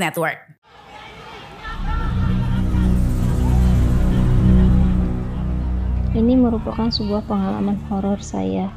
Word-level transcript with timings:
Network. 0.00 0.40
Ini 6.16 6.34
merupakan 6.40 6.88
sebuah 6.88 7.28
pengalaman 7.28 7.76
horor 7.92 8.24
saya. 8.24 8.72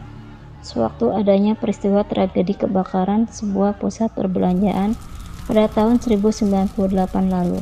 Sewaktu 0.59 1.15
adanya 1.15 1.55
peristiwa 1.55 2.03
tragedi 2.03 2.59
kebakaran 2.59 3.31
sebuah 3.31 3.79
pusat 3.79 4.11
perbelanjaan 4.11 4.99
pada 5.47 5.67
tahun 5.71 5.99
1098 6.03 6.75
lalu, 7.27 7.59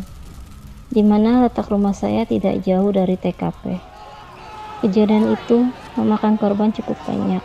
di 0.89 1.01
mana 1.01 1.45
letak 1.45 1.69
rumah 1.69 1.93
saya 1.93 2.25
tidak 2.25 2.61
jauh 2.65 2.89
dari 2.93 3.17
TKP. 3.17 3.77
Kejadian 4.85 5.33
itu 5.33 5.69
memakan 5.97 6.37
korban 6.41 6.73
cukup 6.73 6.97
banyak. 7.05 7.41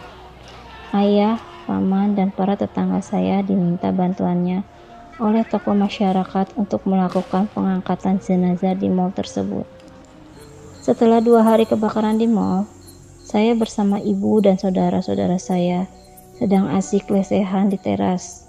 Ayah, 0.93 1.41
paman, 1.65 2.17
dan 2.17 2.33
para 2.33 2.57
tetangga 2.57 3.01
saya 3.01 3.41
diminta 3.41 3.93
bantuannya 3.93 4.76
oleh 5.17 5.45
tokoh 5.49 5.73
masyarakat 5.73 6.53
untuk 6.61 6.85
melakukan 6.85 7.49
pengangkatan 7.57 8.21
jenazah 8.21 8.77
di 8.77 8.93
mal 8.93 9.13
tersebut. 9.17 9.65
Setelah 10.85 11.25
dua 11.25 11.43
hari 11.43 11.65
kebakaran 11.65 12.21
di 12.21 12.29
mall, 12.29 12.69
saya 13.27 13.57
bersama 13.59 13.99
ibu 13.99 14.39
dan 14.39 14.55
saudara-saudara 14.55 15.41
saya 15.41 15.89
sedang 16.37 16.71
asik 16.71 17.09
lesehan 17.11 17.73
di 17.73 17.81
teras. 17.81 18.47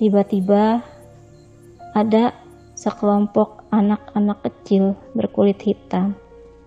Tiba-tiba 0.00 0.82
ada 1.94 2.34
sekelompok 2.74 3.68
anak-anak 3.70 4.42
kecil 4.46 4.96
berkulit 5.12 5.60
hitam 5.62 6.16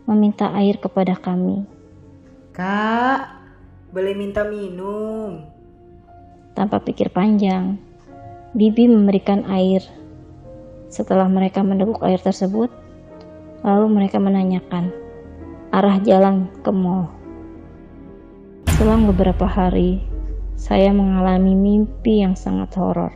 meminta 0.06 0.52
air 0.56 0.78
kepada 0.78 1.18
kami. 1.18 1.66
Kak, 2.52 3.32
boleh 3.92 4.14
minta 4.16 4.44
minum? 4.44 5.42
Tanpa 6.52 6.84
pikir 6.84 7.12
panjang, 7.16 7.80
Bibi 8.52 8.84
memberikan 8.92 9.48
air. 9.48 9.80
Setelah 10.92 11.32
mereka 11.32 11.64
meneguk 11.64 12.04
air 12.04 12.20
tersebut, 12.20 12.68
lalu 13.64 13.88
mereka 13.88 14.20
menanyakan 14.20 14.92
arah 15.72 16.04
jalan 16.04 16.52
ke 16.60 16.68
mall. 16.68 17.08
Selang 18.76 19.08
beberapa 19.08 19.48
hari, 19.48 20.04
saya 20.60 20.92
mengalami 20.92 21.56
mimpi 21.56 22.28
yang 22.28 22.36
sangat 22.36 22.76
horor. 22.76 23.16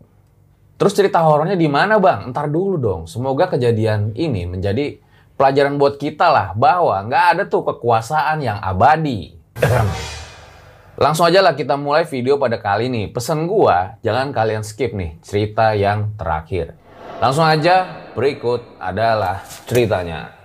Terus 0.76 0.92
cerita 0.92 1.24
horornya 1.24 1.56
di 1.56 1.68
mana 1.68 1.96
bang? 1.96 2.32
Ntar 2.32 2.52
dulu 2.52 2.76
dong. 2.76 3.02
Semoga 3.08 3.48
kejadian 3.48 4.12
ini 4.12 4.44
menjadi 4.44 5.00
pelajaran 5.40 5.80
buat 5.80 5.96
kita 5.96 6.28
lah 6.28 6.48
bahwa 6.52 7.00
nggak 7.08 7.24
ada 7.32 7.42
tuh 7.48 7.64
kekuasaan 7.64 8.44
yang 8.44 8.60
abadi. 8.60 9.36
Langsung 11.00 11.28
aja 11.28 11.40
lah 11.40 11.56
kita 11.56 11.80
mulai 11.80 12.04
video 12.04 12.36
pada 12.36 12.60
kali 12.60 12.92
ini. 12.92 13.08
Pesan 13.08 13.48
gua, 13.48 13.96
jangan 14.04 14.36
kalian 14.36 14.64
skip 14.64 14.92
nih 14.92 15.16
cerita 15.24 15.72
yang 15.72 16.12
terakhir. 16.20 16.76
Langsung 17.24 17.48
aja, 17.48 18.04
berikut 18.12 18.60
adalah 18.76 19.40
ceritanya. 19.64 20.35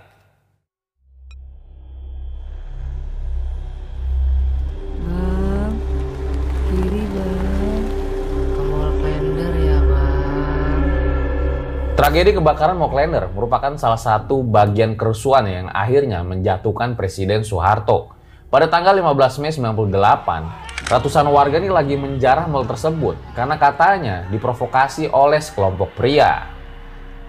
Tragedi 12.02 12.34
kebakaran 12.34 12.82
Moklender 12.82 13.30
merupakan 13.30 13.78
salah 13.78 13.94
satu 13.94 14.42
bagian 14.42 14.98
kerusuhan 14.98 15.46
yang 15.46 15.70
akhirnya 15.70 16.26
menjatuhkan 16.26 16.98
Presiden 16.98 17.46
Soeharto. 17.46 18.10
Pada 18.50 18.66
tanggal 18.66 18.98
15 18.98 19.38
Mei 19.38 19.54
98, 19.54 20.90
ratusan 20.90 21.30
warga 21.30 21.62
ini 21.62 21.70
lagi 21.70 21.94
menjarah 21.94 22.50
mal 22.50 22.66
tersebut 22.66 23.14
karena 23.38 23.54
katanya 23.54 24.26
diprovokasi 24.34 25.14
oleh 25.14 25.38
sekelompok 25.38 25.94
pria. 25.94 26.50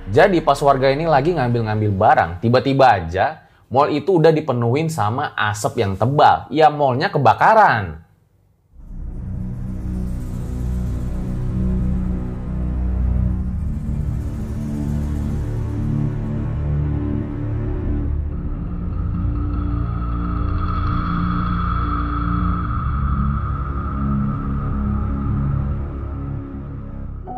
Jadi 0.09 0.41
pas 0.41 0.57
warga 0.65 0.89
ini 0.89 1.05
lagi 1.05 1.37
ngambil-ngambil 1.37 1.91
barang, 1.93 2.31
tiba-tiba 2.41 2.97
aja 2.97 3.45
mall 3.69 3.93
itu 3.93 4.17
udah 4.17 4.33
dipenuhin 4.33 4.89
sama 4.89 5.37
asap 5.37 5.85
yang 5.85 5.93
tebal. 6.01 6.49
Ya 6.49 6.73
mallnya 6.73 7.13
kebakaran. 7.13 8.01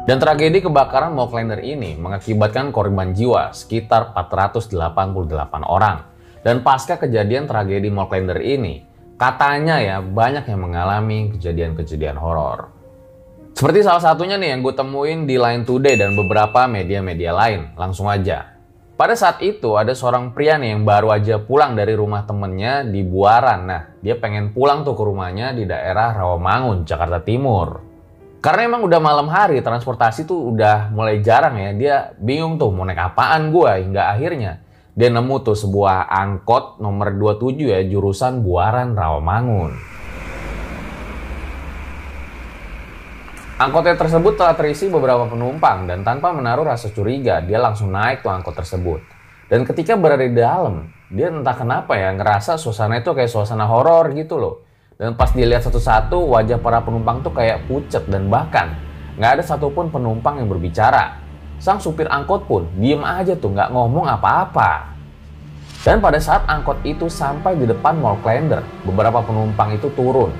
Dan 0.06 0.22
tragedi 0.22 0.62
kebakaran 0.62 1.18
Moklender 1.18 1.66
ini 1.66 1.98
mengakibatkan 1.98 2.70
korban 2.70 3.18
jiwa 3.18 3.50
sekitar 3.58 4.14
488 4.14 5.66
orang. 5.66 6.14
Dan 6.46 6.62
pasca 6.62 7.02
kejadian 7.02 7.50
tragedi 7.50 7.90
Mall 7.90 8.06
Klender 8.06 8.38
ini, 8.38 8.86
katanya 9.18 9.82
ya 9.82 9.98
banyak 10.06 10.46
yang 10.46 10.62
mengalami 10.62 11.34
kejadian-kejadian 11.34 12.22
horor. 12.22 12.70
Seperti 13.58 13.82
salah 13.82 14.06
satunya 14.06 14.38
nih 14.38 14.54
yang 14.54 14.62
gue 14.62 14.78
temuin 14.78 15.26
di 15.26 15.42
Line 15.42 15.66
Today 15.66 15.98
dan 15.98 16.14
beberapa 16.14 16.70
media-media 16.70 17.34
lain. 17.34 17.74
Langsung 17.74 18.06
aja. 18.06 18.54
Pada 18.94 19.18
saat 19.18 19.42
itu 19.42 19.74
ada 19.74 19.98
seorang 19.98 20.38
pria 20.38 20.62
nih 20.62 20.78
yang 20.78 20.86
baru 20.86 21.18
aja 21.18 21.42
pulang 21.42 21.74
dari 21.74 21.98
rumah 21.98 22.30
temennya 22.30 22.86
di 22.86 23.02
Buaran. 23.02 23.62
Nah, 23.66 23.82
dia 24.06 24.22
pengen 24.22 24.54
pulang 24.54 24.86
tuh 24.86 24.94
ke 24.94 25.02
rumahnya 25.02 25.58
di 25.58 25.66
daerah 25.66 26.14
Rawamangun, 26.14 26.86
Jakarta 26.86 27.26
Timur. 27.26 27.95
Karena 28.46 28.62
emang 28.70 28.86
udah 28.86 29.02
malam 29.02 29.26
hari, 29.26 29.58
transportasi 29.58 30.30
tuh 30.30 30.54
udah 30.54 30.94
mulai 30.94 31.18
jarang 31.26 31.58
ya. 31.58 31.74
Dia 31.74 31.96
bingung 32.22 32.62
tuh 32.62 32.70
mau 32.70 32.86
naik 32.86 33.02
apaan 33.02 33.50
gue 33.50 33.72
hingga 33.82 34.14
akhirnya 34.14 34.62
dia 34.94 35.10
nemu 35.10 35.42
tuh 35.42 35.58
sebuah 35.58 36.06
angkot 36.06 36.78
nomor 36.78 37.10
27 37.18 37.74
ya 37.74 37.82
jurusan 37.90 38.46
Buaran 38.46 38.94
Rawamangun. 38.94 39.74
Angkotnya 43.58 43.98
tersebut 43.98 44.38
telah 44.38 44.54
terisi 44.54 44.94
beberapa 44.94 45.26
penumpang 45.26 45.90
dan 45.90 46.06
tanpa 46.06 46.30
menaruh 46.30 46.70
rasa 46.70 46.94
curiga 46.94 47.42
dia 47.42 47.58
langsung 47.58 47.90
naik 47.90 48.22
tuh 48.22 48.30
angkot 48.30 48.54
tersebut. 48.54 49.02
Dan 49.50 49.66
ketika 49.66 49.98
berada 49.98 50.22
di 50.22 50.38
dalam, 50.38 50.94
dia 51.10 51.34
entah 51.34 51.58
kenapa 51.58 51.98
ya 51.98 52.14
ngerasa 52.14 52.62
suasana 52.62 53.02
itu 53.02 53.10
kayak 53.10 53.26
suasana 53.26 53.66
horor 53.66 54.14
gitu 54.14 54.38
loh. 54.38 54.65
Dan 54.96 55.20
pas 55.20 55.28
dilihat 55.36 55.60
satu-satu 55.68 56.24
wajah 56.32 56.56
para 56.56 56.80
penumpang 56.80 57.20
tuh 57.20 57.36
kayak 57.36 57.68
pucet 57.68 58.08
dan 58.08 58.32
bahkan 58.32 58.80
nggak 59.20 59.40
ada 59.40 59.44
satupun 59.44 59.92
penumpang 59.92 60.40
yang 60.40 60.48
berbicara. 60.48 61.20
Sang 61.60 61.84
supir 61.84 62.08
angkot 62.08 62.48
pun 62.48 62.68
diem 62.80 63.04
aja 63.04 63.36
tuh 63.36 63.52
nggak 63.52 63.76
ngomong 63.76 64.08
apa-apa. 64.08 64.96
Dan 65.84 66.00
pada 66.00 66.16
saat 66.18 66.48
angkot 66.48 66.80
itu 66.88 67.12
sampai 67.12 67.60
di 67.60 67.68
depan 67.68 68.00
Mall 68.00 68.18
Klender, 68.24 68.64
beberapa 68.88 69.20
penumpang 69.20 69.76
itu 69.76 69.92
turun. 69.94 70.32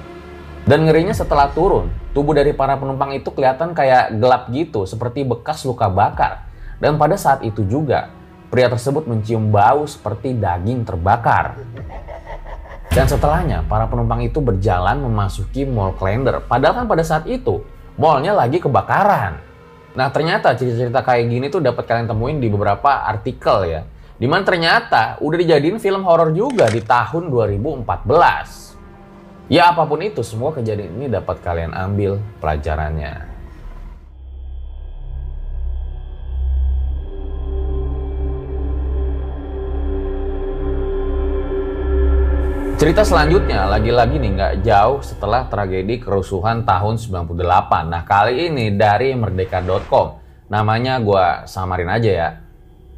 Dan 0.66 0.88
ngerinya 0.90 1.14
setelah 1.14 1.54
turun, 1.54 1.92
tubuh 2.16 2.34
dari 2.34 2.50
para 2.56 2.80
penumpang 2.80 3.14
itu 3.14 3.30
kelihatan 3.30 3.76
kayak 3.78 4.18
gelap 4.18 4.50
gitu, 4.50 4.90
seperti 4.90 5.22
bekas 5.22 5.62
luka 5.68 5.86
bakar. 5.86 6.50
Dan 6.82 6.98
pada 6.98 7.14
saat 7.14 7.46
itu 7.46 7.62
juga, 7.70 8.10
pria 8.50 8.72
tersebut 8.72 9.06
mencium 9.06 9.54
bau 9.54 9.86
seperti 9.86 10.34
daging 10.34 10.82
terbakar. 10.82 11.62
Dan 12.96 13.12
setelahnya, 13.12 13.60
para 13.68 13.92
penumpang 13.92 14.24
itu 14.24 14.40
berjalan 14.40 15.04
memasuki 15.04 15.68
Mall 15.68 16.00
Klender. 16.00 16.40
Padahal 16.40 16.80
kan 16.80 16.86
pada 16.88 17.04
saat 17.04 17.28
itu, 17.28 17.60
mallnya 18.00 18.32
lagi 18.32 18.64
kebakaran. 18.64 19.36
Nah 20.00 20.08
ternyata 20.16 20.56
cerita-cerita 20.56 21.04
kayak 21.04 21.28
gini 21.28 21.52
tuh 21.52 21.60
dapat 21.60 21.84
kalian 21.84 22.08
temuin 22.08 22.40
di 22.40 22.48
beberapa 22.48 23.04
artikel 23.04 23.68
ya. 23.68 23.84
Di 24.16 24.32
mana 24.32 24.48
ternyata 24.48 25.20
udah 25.20 25.36
dijadiin 25.36 25.76
film 25.84 26.08
horor 26.08 26.32
juga 26.32 26.72
di 26.72 26.80
tahun 26.80 27.28
2014. 27.28 29.52
Ya 29.52 29.76
apa 29.76 29.84
pun 29.84 30.00
itu, 30.00 30.24
semua 30.24 30.56
kejadian 30.56 30.96
ini 30.96 31.12
dapat 31.12 31.44
kalian 31.44 31.76
ambil 31.76 32.24
pelajarannya. 32.40 33.35
Cerita 42.76 43.08
selanjutnya 43.08 43.72
lagi-lagi 43.72 44.20
nih 44.20 44.32
nggak 44.36 44.56
jauh 44.68 45.00
setelah 45.00 45.48
tragedi 45.48 45.96
kerusuhan 45.96 46.68
tahun 46.68 47.00
98. 47.00 47.40
Nah 47.88 48.04
kali 48.04 48.52
ini 48.52 48.76
dari 48.76 49.16
merdeka.com. 49.16 50.20
Namanya 50.52 51.00
gue 51.00 51.48
samarin 51.48 51.88
aja 51.88 52.12
ya. 52.12 52.30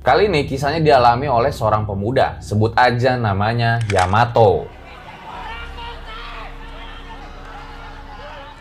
Kali 0.01 0.33
ini 0.33 0.49
kisahnya 0.49 0.81
dialami 0.81 1.29
oleh 1.29 1.53
seorang 1.53 1.85
pemuda. 1.85 2.41
Sebut 2.41 2.73
aja 2.73 3.21
namanya 3.21 3.77
Yamato. 3.93 4.65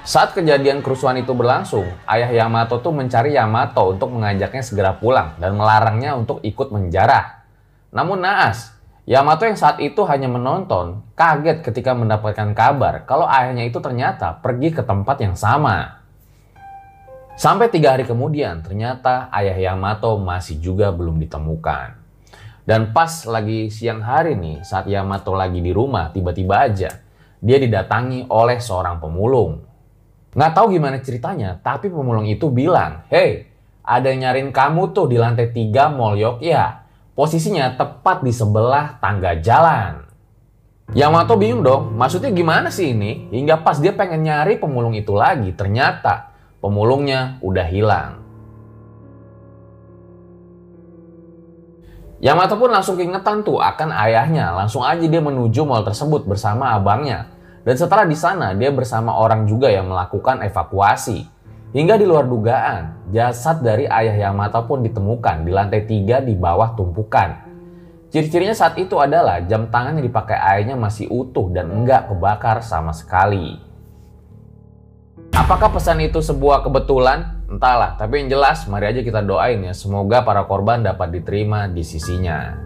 Saat 0.04 0.36
kejadian 0.36 0.84
kerusuhan 0.84 1.16
itu 1.16 1.32
berlangsung, 1.32 1.96
ayah 2.12 2.28
Yamato 2.28 2.76
tuh 2.84 2.92
mencari 2.92 3.32
Yamato 3.32 3.88
untuk 3.88 4.12
mengajaknya 4.12 4.60
segera 4.60 4.92
pulang 4.92 5.32
dan 5.40 5.56
melarangnya 5.56 6.12
untuk 6.12 6.44
ikut 6.44 6.68
menjarah. 6.68 7.40
Namun 7.88 8.20
naas, 8.20 8.75
Yamato 9.06 9.46
yang 9.46 9.54
saat 9.54 9.78
itu 9.78 10.02
hanya 10.10 10.26
menonton, 10.26 11.06
kaget 11.14 11.62
ketika 11.62 11.94
mendapatkan 11.94 12.50
kabar 12.58 13.06
kalau 13.06 13.22
ayahnya 13.30 13.62
itu 13.62 13.78
ternyata 13.78 14.34
pergi 14.42 14.74
ke 14.74 14.82
tempat 14.82 15.22
yang 15.22 15.38
sama. 15.38 16.02
Sampai 17.38 17.70
tiga 17.70 17.94
hari 17.94 18.02
kemudian, 18.02 18.66
ternyata 18.66 19.30
ayah 19.30 19.54
Yamato 19.54 20.18
masih 20.18 20.58
juga 20.58 20.90
belum 20.90 21.22
ditemukan. 21.22 22.02
Dan 22.66 22.90
pas 22.90 23.22
lagi 23.30 23.70
siang 23.70 24.02
hari 24.02 24.34
nih, 24.34 24.66
saat 24.66 24.90
Yamato 24.90 25.38
lagi 25.38 25.62
di 25.62 25.70
rumah, 25.70 26.10
tiba-tiba 26.10 26.66
aja 26.66 26.90
dia 27.38 27.58
didatangi 27.62 28.26
oleh 28.26 28.58
seorang 28.58 28.98
pemulung. 28.98 29.62
Nggak 30.34 30.50
tahu 30.50 30.66
gimana 30.74 30.98
ceritanya, 30.98 31.62
tapi 31.62 31.94
pemulung 31.94 32.26
itu 32.26 32.50
bilang, 32.50 33.06
Hei, 33.06 33.46
ada 33.86 34.10
yang 34.10 34.26
nyariin 34.26 34.50
kamu 34.50 34.90
tuh 34.90 35.06
di 35.06 35.14
lantai 35.14 35.54
tiga 35.54 35.94
Mall 35.94 36.18
Yogyakarta 36.18 36.85
posisinya 37.16 37.74
tepat 37.80 38.20
di 38.20 38.30
sebelah 38.30 39.00
tangga 39.00 39.40
jalan. 39.40 40.04
Yamato 40.94 41.34
bingung 41.34 41.66
dong, 41.66 41.98
maksudnya 41.98 42.30
gimana 42.30 42.70
sih 42.70 42.94
ini? 42.94 43.32
Hingga 43.34 43.66
pas 43.66 43.82
dia 43.82 43.90
pengen 43.90 44.22
nyari 44.22 44.60
pemulung 44.60 44.94
itu 44.94 45.16
lagi, 45.16 45.50
ternyata 45.50 46.30
pemulungnya 46.62 47.42
udah 47.42 47.66
hilang. 47.66 48.10
Yamato 52.22 52.56
pun 52.56 52.72
langsung 52.72 52.96
keingetan 52.96 53.44
tuh 53.44 53.60
akan 53.60 53.92
ayahnya. 53.92 54.54
Langsung 54.56 54.80
aja 54.86 55.04
dia 55.04 55.20
menuju 55.20 55.68
mall 55.68 55.84
tersebut 55.84 56.24
bersama 56.24 56.72
abangnya. 56.72 57.28
Dan 57.66 57.76
setelah 57.76 58.08
di 58.08 58.16
sana 58.16 58.56
dia 58.56 58.72
bersama 58.72 59.18
orang 59.20 59.44
juga 59.44 59.68
yang 59.68 59.90
melakukan 59.90 60.40
evakuasi. 60.40 61.28
Hingga 61.76 62.00
di 62.00 62.08
luar 62.08 62.24
dugaan, 62.24 63.12
jasad 63.12 63.60
dari 63.60 63.84
ayah 63.84 64.16
Yamato 64.16 64.64
pun 64.64 64.80
ditemukan 64.80 65.44
di 65.44 65.52
lantai 65.52 65.84
tiga 65.84 66.24
di 66.24 66.32
bawah 66.32 66.72
tumpukan. 66.72 67.36
Ciri-cirinya 68.08 68.56
saat 68.56 68.80
itu 68.80 68.96
adalah 68.96 69.44
jam 69.44 69.68
tangan 69.68 70.00
yang 70.00 70.08
dipakai 70.08 70.40
ayahnya 70.40 70.72
masih 70.72 71.04
utuh 71.12 71.52
dan 71.52 71.68
enggak 71.68 72.08
kebakar 72.08 72.64
sama 72.64 72.96
sekali. 72.96 73.60
Apakah 75.36 75.68
pesan 75.76 76.00
itu 76.00 76.24
sebuah 76.24 76.64
kebetulan? 76.64 77.44
Entahlah, 77.44 78.00
tapi 78.00 78.24
yang 78.24 78.32
jelas 78.32 78.64
mari 78.72 78.96
aja 78.96 79.04
kita 79.04 79.20
doain 79.20 79.60
ya 79.60 79.76
semoga 79.76 80.24
para 80.24 80.48
korban 80.48 80.80
dapat 80.80 81.12
diterima 81.12 81.68
di 81.68 81.84
sisinya. 81.84 82.65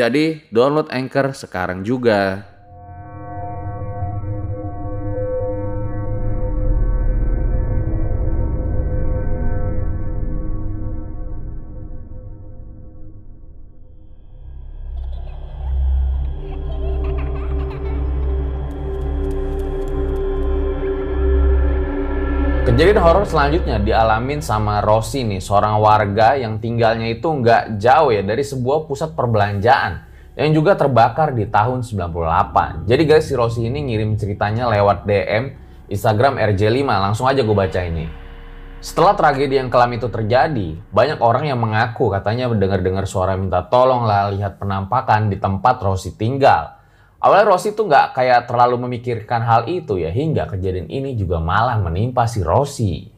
Jadi 0.00 0.48
download 0.48 0.88
Anchor 0.88 1.36
sekarang 1.36 1.84
juga. 1.84 2.48
Kejadian 22.80 23.04
horor 23.04 23.28
selanjutnya 23.28 23.76
dialamin 23.76 24.40
sama 24.40 24.80
Rosi 24.80 25.20
nih, 25.20 25.36
seorang 25.36 25.84
warga 25.84 26.32
yang 26.32 26.56
tinggalnya 26.64 27.12
itu 27.12 27.28
nggak 27.28 27.76
jauh 27.76 28.08
ya 28.08 28.24
dari 28.24 28.40
sebuah 28.40 28.88
pusat 28.88 29.12
perbelanjaan 29.12 30.00
yang 30.32 30.48
juga 30.56 30.80
terbakar 30.80 31.36
di 31.36 31.44
tahun 31.44 31.84
98. 31.84 32.88
Jadi 32.88 33.02
guys, 33.04 33.28
si 33.28 33.36
Rossi 33.36 33.68
ini 33.68 33.84
ngirim 33.84 34.16
ceritanya 34.16 34.64
lewat 34.72 35.04
DM 35.04 35.52
Instagram 35.92 36.40
RJ5. 36.40 36.88
Langsung 36.88 37.28
aja 37.28 37.44
gue 37.44 37.52
baca 37.52 37.80
ini. 37.84 38.08
Setelah 38.80 39.12
tragedi 39.12 39.60
yang 39.60 39.68
kelam 39.68 39.92
itu 39.92 40.08
terjadi, 40.08 40.80
banyak 40.88 41.20
orang 41.20 41.52
yang 41.52 41.60
mengaku 41.60 42.08
katanya 42.08 42.48
mendengar-dengar 42.48 43.04
suara 43.04 43.36
minta 43.36 43.60
tolong 43.60 44.08
lah 44.08 44.32
lihat 44.32 44.56
penampakan 44.56 45.28
di 45.28 45.36
tempat 45.36 45.84
Rossi 45.84 46.16
tinggal. 46.16 46.79
Awalnya 47.20 47.52
Rossi 47.52 47.76
tuh 47.76 47.84
nggak 47.84 48.16
kayak 48.16 48.48
terlalu 48.48 48.88
memikirkan 48.88 49.44
hal 49.44 49.68
itu 49.68 50.00
ya, 50.00 50.08
hingga 50.08 50.48
kejadian 50.48 50.88
ini 50.88 51.12
juga 51.20 51.36
malah 51.36 51.76
menimpa 51.76 52.24
si 52.24 52.40
Rossi. 52.40 53.12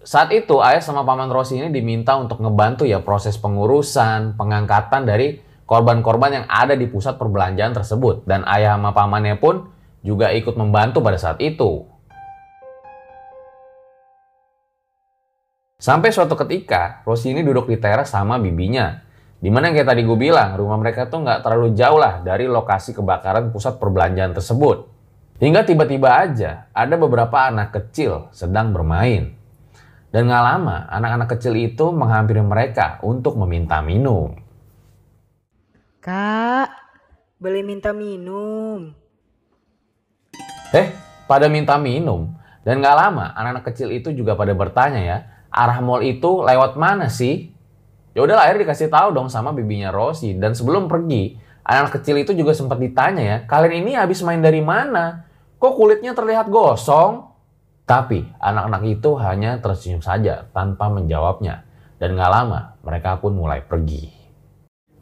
Saat 0.00 0.32
itu 0.32 0.64
ayah 0.64 0.80
sama 0.80 1.04
paman 1.04 1.28
Rossi 1.28 1.60
ini 1.60 1.68
diminta 1.68 2.16
untuk 2.16 2.40
ngebantu 2.40 2.88
ya 2.88 3.04
proses 3.04 3.36
pengurusan, 3.36 4.40
pengangkatan 4.40 5.04
dari 5.04 5.44
korban-korban 5.68 6.40
yang 6.40 6.46
ada 6.48 6.72
di 6.72 6.88
pusat 6.88 7.20
perbelanjaan 7.20 7.76
tersebut. 7.76 8.24
Dan 8.24 8.48
ayah 8.48 8.80
sama 8.80 8.96
pamannya 8.96 9.36
pun 9.36 9.68
juga 10.00 10.32
ikut 10.32 10.56
membantu 10.56 11.04
pada 11.04 11.20
saat 11.20 11.36
itu. 11.44 11.84
Sampai 15.76 16.16
suatu 16.16 16.32
ketika, 16.32 17.04
Rosi 17.04 17.36
ini 17.36 17.44
duduk 17.44 17.68
di 17.68 17.76
teras 17.76 18.08
sama 18.08 18.40
bibinya. 18.40 19.03
Di 19.44 19.52
mana 19.52 19.76
kayak 19.76 19.92
tadi 19.92 20.08
gue 20.08 20.16
bilang, 20.16 20.56
rumah 20.56 20.80
mereka 20.80 21.04
tuh 21.04 21.20
nggak 21.20 21.44
terlalu 21.44 21.76
jauh 21.76 22.00
lah 22.00 22.24
dari 22.24 22.48
lokasi 22.48 22.96
kebakaran 22.96 23.52
pusat 23.52 23.76
perbelanjaan 23.76 24.32
tersebut. 24.32 24.88
Hingga 25.36 25.68
tiba-tiba 25.68 26.16
aja 26.16 26.72
ada 26.72 26.96
beberapa 26.96 27.52
anak 27.52 27.76
kecil 27.76 28.32
sedang 28.32 28.72
bermain. 28.72 29.36
Dan 30.08 30.32
nggak 30.32 30.44
lama, 30.48 30.88
anak-anak 30.88 31.28
kecil 31.36 31.60
itu 31.60 31.92
menghampiri 31.92 32.40
mereka 32.40 32.96
untuk 33.04 33.36
meminta 33.36 33.84
minum. 33.84 34.32
Kak, 36.00 36.72
boleh 37.36 37.60
minta 37.60 37.92
minum? 37.92 38.96
Eh, 40.72 40.88
pada 41.28 41.52
minta 41.52 41.76
minum. 41.76 42.32
Dan 42.64 42.80
nggak 42.80 42.96
lama, 42.96 43.36
anak-anak 43.36 43.64
kecil 43.68 43.92
itu 43.92 44.08
juga 44.16 44.40
pada 44.40 44.56
bertanya 44.56 45.04
ya, 45.04 45.16
arah 45.52 45.84
mall 45.84 46.00
itu 46.00 46.40
lewat 46.40 46.80
mana 46.80 47.12
sih? 47.12 47.53
Ya 48.14 48.22
udah 48.22 48.38
akhirnya 48.38 48.70
dikasih 48.70 48.88
tahu 48.94 49.10
dong 49.10 49.26
sama 49.26 49.50
bibinya 49.50 49.90
Rosi. 49.90 50.38
Dan 50.38 50.54
sebelum 50.54 50.86
pergi, 50.86 51.34
anak 51.66 51.98
kecil 51.98 52.22
itu 52.22 52.30
juga 52.30 52.54
sempat 52.54 52.78
ditanya 52.78 53.22
ya, 53.22 53.36
kalian 53.50 53.84
ini 53.84 53.98
habis 53.98 54.22
main 54.22 54.38
dari 54.38 54.62
mana? 54.62 55.26
Kok 55.58 55.74
kulitnya 55.74 56.14
terlihat 56.14 56.46
gosong? 56.46 57.34
Tapi 57.84 58.24
anak-anak 58.38 58.82
itu 58.86 59.10
hanya 59.20 59.58
tersenyum 59.58 60.00
saja 60.00 60.46
tanpa 60.54 60.88
menjawabnya. 60.88 61.66
Dan 61.98 62.14
gak 62.14 62.32
lama 62.32 62.78
mereka 62.86 63.18
pun 63.18 63.34
mulai 63.34 63.66
pergi. 63.66 64.08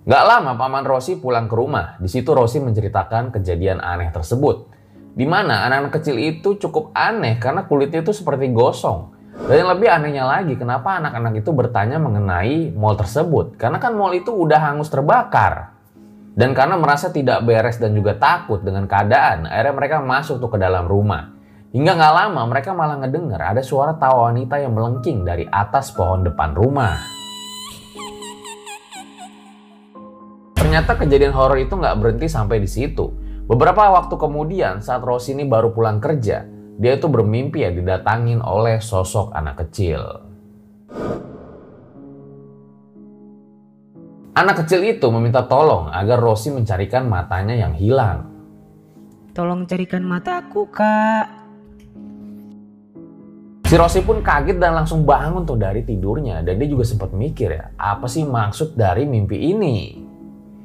Gak 0.02 0.24
lama 0.26 0.58
Paman 0.58 0.82
Rosi 0.82 1.20
pulang 1.20 1.46
ke 1.46 1.54
rumah. 1.54 2.00
Di 2.00 2.08
situ 2.08 2.32
Rosi 2.32 2.58
menceritakan 2.58 3.30
kejadian 3.30 3.78
aneh 3.78 4.10
tersebut. 4.10 4.72
Di 5.12 5.28
mana 5.28 5.68
anak-anak 5.68 5.92
kecil 6.00 6.16
itu 6.16 6.56
cukup 6.56 6.90
aneh 6.96 7.36
karena 7.36 7.68
kulitnya 7.68 8.00
itu 8.00 8.16
seperti 8.16 8.48
gosong. 8.50 9.11
Dan 9.32 9.64
yang 9.64 9.70
lebih 9.72 9.88
anehnya 9.88 10.24
lagi, 10.28 10.54
kenapa 10.60 11.00
anak-anak 11.00 11.40
itu 11.40 11.50
bertanya 11.56 11.96
mengenai 11.96 12.68
mall 12.76 13.00
tersebut? 13.00 13.56
Karena 13.56 13.80
kan 13.80 13.96
mall 13.96 14.12
itu 14.12 14.28
udah 14.28 14.60
hangus 14.60 14.92
terbakar. 14.92 15.72
Dan 16.32 16.52
karena 16.52 16.76
merasa 16.76 17.08
tidak 17.12 17.44
beres 17.44 17.80
dan 17.80 17.92
juga 17.96 18.16
takut 18.16 18.60
dengan 18.60 18.84
keadaan, 18.84 19.48
akhirnya 19.48 19.74
mereka 19.76 19.96
masuk 20.04 20.40
tuh 20.40 20.52
ke 20.52 20.58
dalam 20.60 20.84
rumah. 20.84 21.32
Hingga 21.72 21.92
nggak 21.96 22.14
lama 22.16 22.42
mereka 22.52 22.76
malah 22.76 23.00
ngedengar 23.00 23.40
ada 23.40 23.64
suara 23.64 23.96
tawa 23.96 24.28
wanita 24.28 24.60
yang 24.60 24.76
melengking 24.76 25.24
dari 25.24 25.48
atas 25.48 25.88
pohon 25.96 26.20
depan 26.20 26.52
rumah. 26.52 27.00
Ternyata 30.52 31.00
kejadian 31.00 31.32
horor 31.32 31.56
itu 31.56 31.72
nggak 31.72 31.96
berhenti 31.96 32.28
sampai 32.28 32.60
di 32.60 32.68
situ. 32.68 33.12
Beberapa 33.48 33.88
waktu 33.92 34.20
kemudian 34.20 34.84
saat 34.84 35.00
Rosini 35.00 35.48
baru 35.48 35.72
pulang 35.72 36.00
kerja, 36.00 36.48
dia 36.80 36.96
itu 36.96 37.08
bermimpi 37.08 37.64
ya 37.64 37.70
didatangin 37.72 38.40
oleh 38.40 38.80
sosok 38.80 39.32
anak 39.36 39.66
kecil. 39.66 40.00
Anak 44.32 44.64
kecil 44.64 44.80
itu 44.88 45.04
meminta 45.12 45.44
tolong 45.44 45.92
agar 45.92 46.16
Rosi 46.16 46.48
mencarikan 46.48 47.04
matanya 47.04 47.52
yang 47.52 47.76
hilang. 47.76 48.32
Tolong 49.36 49.68
carikan 49.68 50.04
mataku, 50.04 50.68
Kak. 50.72 51.44
Si 53.68 53.80
Rosi 53.80 54.04
pun 54.04 54.20
kaget 54.20 54.60
dan 54.60 54.76
langsung 54.76 55.08
bangun 55.08 55.48
tuh 55.48 55.56
dari 55.56 55.80
tidurnya 55.80 56.44
dan 56.44 56.60
dia 56.60 56.68
juga 56.68 56.84
sempat 56.84 57.16
mikir 57.16 57.56
ya, 57.56 57.72
apa 57.80 58.04
sih 58.04 58.20
maksud 58.20 58.76
dari 58.76 59.08
mimpi 59.08 59.48
ini? 59.48 59.96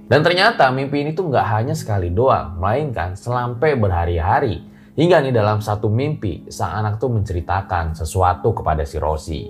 Dan 0.08 0.24
ternyata 0.24 0.68
mimpi 0.76 1.08
ini 1.08 1.12
tuh 1.16 1.32
nggak 1.32 1.48
hanya 1.48 1.72
sekali 1.72 2.12
doang, 2.12 2.60
melainkan 2.60 3.16
sampai 3.16 3.80
berhari-hari. 3.80 4.67
Hingga 4.98 5.22
nih 5.22 5.30
dalam 5.30 5.62
satu 5.62 5.94
mimpi, 5.94 6.50
sang 6.50 6.74
anak 6.74 6.98
tuh 6.98 7.14
menceritakan 7.14 7.94
sesuatu 7.94 8.50
kepada 8.50 8.82
si 8.82 8.98
Rosi. 8.98 9.46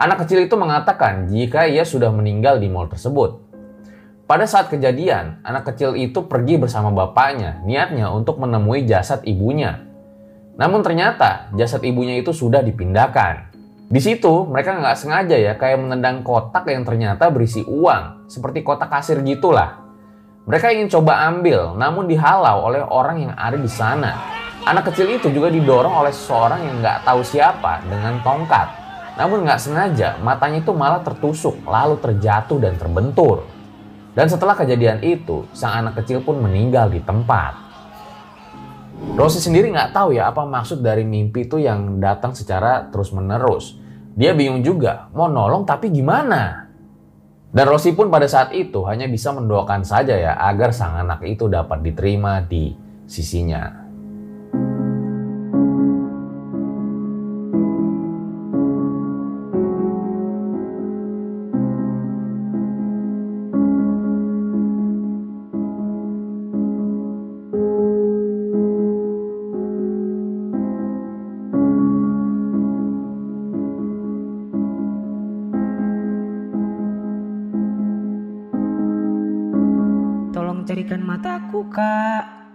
Anak 0.00 0.24
kecil 0.24 0.48
itu 0.48 0.56
mengatakan 0.56 1.28
jika 1.28 1.68
ia 1.68 1.84
sudah 1.84 2.08
meninggal 2.08 2.56
di 2.56 2.72
mall 2.72 2.88
tersebut. 2.88 3.36
Pada 4.24 4.48
saat 4.48 4.72
kejadian, 4.72 5.44
anak 5.44 5.68
kecil 5.68 5.92
itu 5.92 6.24
pergi 6.24 6.56
bersama 6.56 6.88
bapaknya, 6.88 7.60
niatnya 7.68 8.08
untuk 8.08 8.40
menemui 8.40 8.88
jasad 8.88 9.20
ibunya. 9.28 9.76
Namun 10.56 10.80
ternyata 10.80 11.52
jasad 11.52 11.84
ibunya 11.84 12.16
itu 12.16 12.32
sudah 12.32 12.64
dipindahkan. 12.64 13.52
Di 13.92 14.00
situ 14.00 14.48
mereka 14.48 14.72
nggak 14.72 14.96
sengaja 14.96 15.36
ya 15.36 15.52
kayak 15.60 15.84
menendang 15.84 16.24
kotak 16.24 16.64
yang 16.72 16.88
ternyata 16.88 17.28
berisi 17.28 17.60
uang, 17.60 18.24
seperti 18.24 18.64
kotak 18.64 18.88
kasir 18.88 19.20
gitulah. 19.20 19.89
Mereka 20.48 20.72
ingin 20.72 20.88
coba 20.88 21.28
ambil, 21.28 21.76
namun 21.76 22.08
dihalau 22.08 22.72
oleh 22.72 22.80
orang 22.80 23.28
yang 23.28 23.34
ada 23.36 23.60
di 23.60 23.68
sana. 23.68 24.16
Anak 24.64 24.88
kecil 24.88 25.12
itu 25.12 25.28
juga 25.28 25.52
didorong 25.52 25.92
oleh 26.00 26.12
seseorang 26.12 26.64
yang 26.64 26.76
nggak 26.80 27.04
tahu 27.04 27.20
siapa 27.20 27.84
dengan 27.84 28.16
tongkat. 28.24 28.68
Namun 29.20 29.44
nggak 29.44 29.60
sengaja, 29.60 30.16
matanya 30.24 30.64
itu 30.64 30.72
malah 30.72 31.04
tertusuk, 31.04 31.60
lalu 31.68 32.00
terjatuh 32.00 32.56
dan 32.56 32.72
terbentur. 32.80 33.44
Dan 34.16 34.32
setelah 34.32 34.56
kejadian 34.56 35.04
itu, 35.04 35.44
sang 35.52 35.84
anak 35.84 36.00
kecil 36.00 36.24
pun 36.24 36.40
meninggal 36.40 36.88
di 36.88 37.04
tempat. 37.04 37.52
Rosi 39.16 39.40
sendiri 39.44 39.72
nggak 39.72 39.92
tahu 39.92 40.16
ya 40.16 40.32
apa 40.32 40.44
maksud 40.44 40.80
dari 40.80 41.04
mimpi 41.04 41.48
itu 41.48 41.60
yang 41.60 42.00
datang 42.00 42.32
secara 42.32 42.88
terus-menerus. 42.88 43.76
Dia 44.16 44.32
bingung 44.32 44.64
juga, 44.64 45.12
mau 45.12 45.28
nolong 45.28 45.68
tapi 45.68 45.92
gimana? 45.92 46.69
Dan 47.50 47.66
Rosi 47.66 47.90
pun 47.98 48.14
pada 48.14 48.30
saat 48.30 48.54
itu 48.54 48.86
hanya 48.86 49.10
bisa 49.10 49.34
mendoakan 49.34 49.82
saja 49.82 50.14
ya 50.14 50.38
agar 50.38 50.70
sang 50.70 50.94
anak 50.94 51.26
itu 51.26 51.50
dapat 51.50 51.82
diterima 51.82 52.46
di 52.46 52.70
sisinya. 53.10 53.79
Carikan 80.90 81.06
mataku, 81.06 81.70
Kak. 81.70 82.50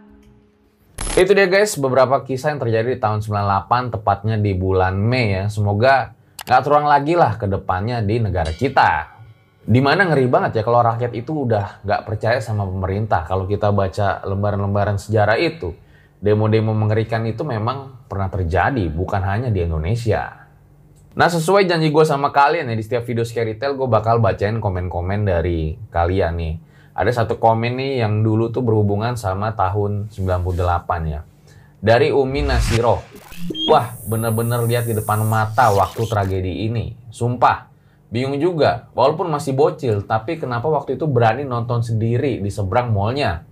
Itu 1.16 1.32
dia 1.32 1.48
guys, 1.48 1.80
beberapa 1.80 2.20
kisah 2.20 2.52
yang 2.52 2.60
terjadi 2.60 2.92
di 2.92 3.00
tahun 3.00 3.24
98, 3.24 3.96
tepatnya 3.96 4.36
di 4.36 4.52
bulan 4.52 4.92
Mei 5.00 5.40
ya. 5.40 5.48
Semoga 5.48 6.12
nggak 6.44 6.60
terulang 6.68 6.84
lagi 6.84 7.16
lah 7.16 7.40
ke 7.40 7.48
depannya 7.48 8.04
di 8.04 8.20
negara 8.20 8.52
kita. 8.52 9.16
Di 9.64 9.80
mana 9.80 10.12
ngeri 10.12 10.28
banget 10.28 10.60
ya 10.60 10.68
kalau 10.68 10.84
rakyat 10.84 11.16
itu 11.16 11.48
udah 11.48 11.80
nggak 11.88 12.02
percaya 12.04 12.44
sama 12.44 12.68
pemerintah. 12.68 13.24
Kalau 13.24 13.48
kita 13.48 13.72
baca 13.72 14.20
lembaran-lembaran 14.28 15.00
sejarah 15.00 15.40
itu, 15.40 15.72
demo-demo 16.20 16.76
mengerikan 16.76 17.24
itu 17.24 17.48
memang 17.48 18.04
pernah 18.12 18.28
terjadi, 18.28 18.84
bukan 18.92 19.24
hanya 19.24 19.48
di 19.48 19.64
Indonesia. 19.64 20.44
Nah 21.16 21.32
sesuai 21.32 21.72
janji 21.72 21.88
gue 21.88 22.04
sama 22.04 22.36
kalian 22.36 22.68
ya, 22.68 22.76
di 22.76 22.84
setiap 22.84 23.08
video 23.08 23.24
Scary 23.24 23.56
Tale 23.56 23.80
gue 23.80 23.88
bakal 23.88 24.20
bacain 24.20 24.60
komen-komen 24.60 25.24
dari 25.24 25.80
kalian 25.88 26.36
nih 26.36 26.65
ada 26.96 27.12
satu 27.12 27.36
komen 27.36 27.76
nih 27.76 28.00
yang 28.00 28.24
dulu 28.24 28.56
tuh 28.56 28.64
berhubungan 28.64 29.20
sama 29.20 29.52
tahun 29.52 30.08
98 30.16 31.12
ya. 31.12 31.28
Dari 31.84 32.16
Umi 32.16 32.40
Nasiro. 32.48 33.04
Wah, 33.68 34.00
bener-bener 34.08 34.64
lihat 34.64 34.88
di 34.88 34.96
depan 34.96 35.28
mata 35.28 35.76
waktu 35.76 36.08
tragedi 36.08 36.66
ini. 36.66 36.96
Sumpah, 37.12 37.68
bingung 38.08 38.40
juga. 38.40 38.88
Walaupun 38.96 39.28
masih 39.28 39.52
bocil, 39.52 40.08
tapi 40.08 40.40
kenapa 40.40 40.72
waktu 40.72 40.96
itu 40.96 41.04
berani 41.04 41.44
nonton 41.44 41.84
sendiri 41.84 42.40
di 42.40 42.48
seberang 42.48 42.96
mallnya? 42.96 43.44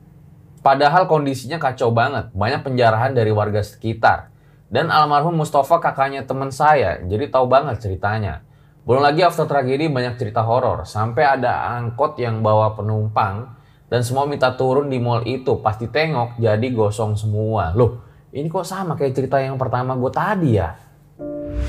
Padahal 0.64 1.12
kondisinya 1.12 1.60
kacau 1.60 1.92
banget. 1.92 2.32
Banyak 2.32 2.64
penjarahan 2.64 3.12
dari 3.12 3.36
warga 3.36 3.60
sekitar. 3.60 4.32
Dan 4.72 4.88
almarhum 4.88 5.36
Mustafa 5.36 5.84
kakaknya 5.84 6.24
teman 6.24 6.50
saya, 6.50 7.04
jadi 7.04 7.28
tahu 7.28 7.46
banget 7.46 7.84
ceritanya. 7.84 8.42
Belum 8.84 9.00
lagi 9.00 9.24
after 9.24 9.48
tragedi 9.48 9.88
banyak 9.88 10.20
cerita 10.20 10.44
horor, 10.44 10.84
sampai 10.84 11.24
ada 11.24 11.72
angkot 11.80 12.20
yang 12.20 12.44
bawa 12.44 12.76
penumpang 12.76 13.56
dan 13.88 14.04
semua 14.04 14.28
minta 14.28 14.52
turun 14.60 14.92
di 14.92 15.00
mall 15.00 15.24
itu, 15.24 15.64
pasti 15.64 15.88
tengok 15.88 16.36
jadi 16.36 16.68
gosong 16.76 17.16
semua. 17.16 17.72
Loh, 17.72 18.04
ini 18.36 18.52
kok 18.52 18.68
sama 18.68 19.00
kayak 19.00 19.16
cerita 19.16 19.40
yang 19.40 19.56
pertama 19.56 19.96
gue 19.96 20.12
tadi 20.12 20.60
ya? 20.60 20.76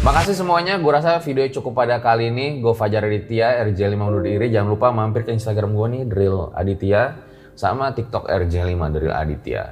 Makasih 0.02 0.34
semuanya, 0.34 0.74
gue 0.82 0.90
rasa 0.90 1.22
video 1.22 1.46
cukup 1.54 1.86
pada 1.86 2.02
kali 2.02 2.34
ini. 2.34 2.58
Gue 2.58 2.74
Fajar 2.74 3.06
Aditya, 3.06 3.62
RJ5 3.62 3.94
undur 3.94 4.20
diri. 4.26 4.50
Jangan 4.50 4.68
lupa 4.74 4.90
mampir 4.90 5.22
ke 5.22 5.32
Instagram 5.32 5.70
gue 5.70 5.86
nih, 5.96 6.02
Drill 6.10 6.50
Aditya. 6.50 7.14
Sama 7.54 7.94
TikTok 7.94 8.26
RJ5 8.26 8.80
Drill 8.90 9.14
Aditya. 9.14 9.62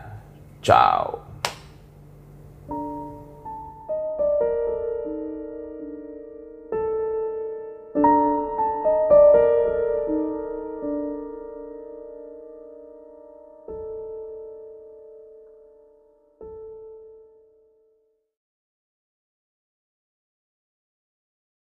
Ciao. 0.63 1.32